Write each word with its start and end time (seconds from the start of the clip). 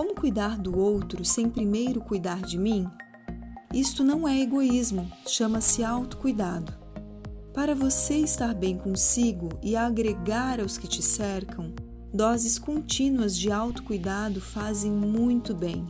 Como 0.00 0.14
cuidar 0.14 0.56
do 0.56 0.78
outro 0.78 1.22
sem 1.26 1.50
primeiro 1.50 2.00
cuidar 2.00 2.40
de 2.40 2.56
mim? 2.56 2.88
Isto 3.70 4.02
não 4.02 4.26
é 4.26 4.40
egoísmo, 4.40 5.12
chama-se 5.26 5.84
autocuidado. 5.84 6.72
Para 7.52 7.74
você 7.74 8.14
estar 8.14 8.54
bem 8.54 8.78
consigo 8.78 9.50
e 9.62 9.76
agregar 9.76 10.58
aos 10.58 10.78
que 10.78 10.88
te 10.88 11.02
cercam, 11.02 11.74
doses 12.14 12.58
contínuas 12.58 13.36
de 13.36 13.52
autocuidado 13.52 14.40
fazem 14.40 14.90
muito 14.90 15.54
bem. 15.54 15.86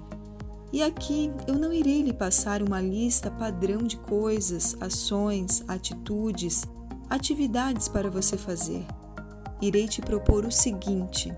E 0.72 0.82
aqui 0.82 1.30
eu 1.46 1.54
não 1.54 1.72
irei 1.72 2.02
lhe 2.02 2.12
passar 2.12 2.64
uma 2.64 2.80
lista 2.80 3.30
padrão 3.30 3.84
de 3.84 3.96
coisas, 3.96 4.76
ações, 4.80 5.62
atitudes, 5.68 6.64
atividades 7.08 7.86
para 7.86 8.10
você 8.10 8.36
fazer. 8.36 8.84
Irei 9.62 9.86
te 9.86 10.00
propor 10.00 10.44
o 10.44 10.50
seguinte: 10.50 11.32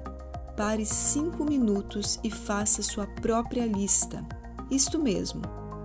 pare 0.57 0.85
cinco 0.85 1.45
minutos 1.45 2.19
e 2.23 2.31
faça 2.31 2.83
sua 2.83 3.07
própria 3.07 3.67
lista. 3.67 4.25
Isto 4.71 4.99
mesmo, 4.99 5.43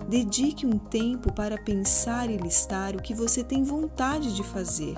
dedique 0.07 0.65
um 0.65 0.77
tempo 0.77 1.31
para 1.33 1.61
pensar 1.61 2.29
e 2.29 2.37
listar 2.37 2.95
o 2.95 3.01
que 3.01 3.13
você 3.13 3.43
tem 3.43 3.63
vontade 3.63 4.35
de 4.35 4.43
fazer 4.43 4.95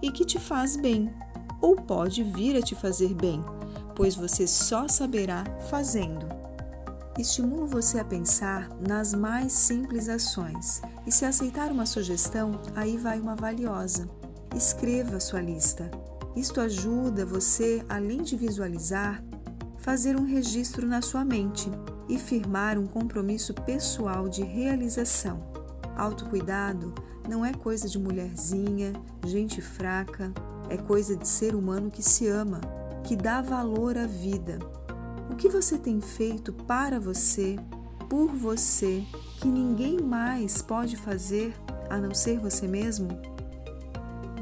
e 0.00 0.10
que 0.10 0.24
te 0.24 0.38
faz 0.38 0.76
bem, 0.76 1.12
ou 1.60 1.76
pode 1.76 2.22
vir 2.22 2.56
a 2.56 2.62
te 2.62 2.74
fazer 2.74 3.14
bem, 3.14 3.44
pois 3.94 4.14
você 4.14 4.46
só 4.46 4.88
saberá 4.88 5.44
fazendo. 5.68 6.26
Estimulo 7.18 7.66
você 7.66 8.00
a 8.00 8.04
pensar 8.04 8.70
nas 8.80 9.12
mais 9.12 9.52
simples 9.52 10.08
ações 10.08 10.80
e, 11.06 11.12
se 11.12 11.24
aceitar 11.24 11.70
uma 11.70 11.84
sugestão, 11.84 12.60
aí 12.74 12.96
vai 12.96 13.20
uma 13.20 13.36
valiosa. 13.36 14.08
Escreva 14.54 15.20
sua 15.20 15.40
lista 15.40 15.90
isto 16.34 16.60
ajuda 16.60 17.26
você, 17.26 17.84
além 17.88 18.22
de 18.22 18.36
visualizar, 18.36 19.22
fazer 19.78 20.16
um 20.16 20.24
registro 20.24 20.86
na 20.86 21.02
sua 21.02 21.24
mente 21.24 21.70
e 22.08 22.18
firmar 22.18 22.78
um 22.78 22.86
compromisso 22.86 23.52
pessoal 23.52 24.28
de 24.28 24.42
realização. 24.42 25.40
Autocuidado 25.96 26.94
não 27.28 27.44
é 27.44 27.52
coisa 27.52 27.88
de 27.88 27.98
mulherzinha, 27.98 28.92
gente 29.26 29.60
fraca, 29.60 30.32
é 30.68 30.76
coisa 30.76 31.16
de 31.16 31.28
ser 31.28 31.54
humano 31.54 31.90
que 31.90 32.02
se 32.02 32.26
ama, 32.28 32.60
que 33.04 33.14
dá 33.14 33.42
valor 33.42 33.98
à 33.98 34.06
vida. 34.06 34.58
O 35.30 35.36
que 35.36 35.48
você 35.48 35.76
tem 35.76 36.00
feito 36.00 36.52
para 36.52 36.98
você, 36.98 37.58
por 38.08 38.28
você, 38.28 39.04
que 39.40 39.48
ninguém 39.48 40.00
mais 40.00 40.62
pode 40.62 40.96
fazer 40.96 41.54
a 41.90 41.98
não 41.98 42.14
ser 42.14 42.38
você 42.38 42.66
mesmo? 42.66 43.31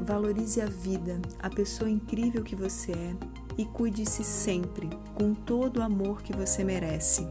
Valorize 0.01 0.59
a 0.59 0.65
vida, 0.65 1.21
a 1.39 1.49
pessoa 1.49 1.89
incrível 1.89 2.43
que 2.43 2.55
você 2.55 2.91
é 2.91 3.15
e 3.55 3.65
cuide-se 3.65 4.23
sempre 4.23 4.89
com 5.13 5.35
todo 5.35 5.77
o 5.77 5.83
amor 5.83 6.23
que 6.23 6.35
você 6.35 6.63
merece. 6.63 7.27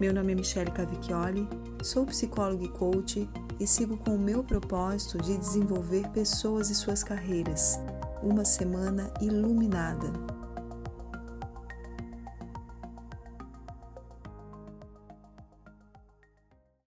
Meu 0.00 0.14
nome 0.14 0.32
é 0.32 0.34
Michele 0.34 0.70
Cavicchioli, 0.70 1.46
sou 1.82 2.06
psicóloga 2.06 2.64
e 2.64 2.68
coach 2.68 3.28
e 3.60 3.66
sigo 3.66 3.98
com 3.98 4.14
o 4.14 4.18
meu 4.18 4.42
propósito 4.42 5.18
de 5.18 5.36
desenvolver 5.36 6.08
pessoas 6.08 6.70
e 6.70 6.74
suas 6.74 7.04
carreiras. 7.04 7.78
Uma 8.22 8.44
semana 8.44 9.12
iluminada. 9.20 10.27